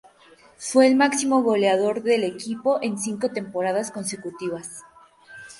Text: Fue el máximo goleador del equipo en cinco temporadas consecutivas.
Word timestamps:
Fue 0.57 0.87
el 0.87 0.95
máximo 0.95 1.43
goleador 1.43 2.01
del 2.01 2.23
equipo 2.23 2.79
en 2.81 2.97
cinco 2.97 3.29
temporadas 3.29 3.91
consecutivas. 3.91 4.81